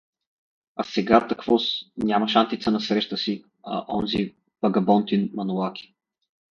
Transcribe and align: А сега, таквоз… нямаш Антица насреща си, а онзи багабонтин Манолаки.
А 0.75 0.83
сега, 0.83 1.27
таквоз… 1.27 1.63
нямаш 1.97 2.35
Антица 2.35 2.71
насреща 2.71 3.17
си, 3.17 3.43
а 3.63 3.85
онзи 3.97 4.35
багабонтин 4.61 5.31
Манолаки. 5.33 5.93